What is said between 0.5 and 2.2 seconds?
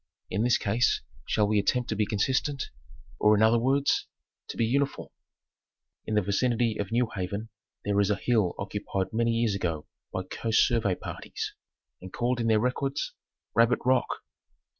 case shall we attempt to be